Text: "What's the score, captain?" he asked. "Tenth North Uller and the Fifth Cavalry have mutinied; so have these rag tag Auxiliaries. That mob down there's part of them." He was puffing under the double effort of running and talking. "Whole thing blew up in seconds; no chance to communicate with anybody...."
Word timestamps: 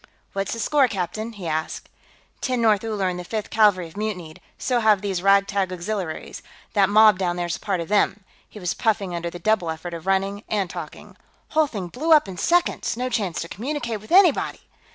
"What's 0.33 0.53
the 0.53 0.59
score, 0.59 0.87
captain?" 0.87 1.33
he 1.33 1.45
asked. 1.45 1.87
"Tenth 2.41 2.59
North 2.59 2.83
Uller 2.83 3.07
and 3.07 3.19
the 3.19 3.23
Fifth 3.23 3.51
Cavalry 3.51 3.85
have 3.85 3.95
mutinied; 3.95 4.41
so 4.57 4.79
have 4.79 5.01
these 5.03 5.21
rag 5.21 5.45
tag 5.45 5.71
Auxiliaries. 5.71 6.41
That 6.73 6.89
mob 6.89 7.19
down 7.19 7.35
there's 7.35 7.59
part 7.59 7.79
of 7.79 7.87
them." 7.87 8.23
He 8.49 8.59
was 8.59 8.73
puffing 8.73 9.13
under 9.13 9.29
the 9.29 9.37
double 9.37 9.69
effort 9.69 9.93
of 9.93 10.07
running 10.07 10.43
and 10.49 10.71
talking. 10.71 11.17
"Whole 11.49 11.67
thing 11.67 11.87
blew 11.89 12.13
up 12.13 12.27
in 12.27 12.37
seconds; 12.37 12.97
no 12.97 13.09
chance 13.09 13.41
to 13.41 13.47
communicate 13.47 13.99
with 14.01 14.11
anybody...." 14.11 14.61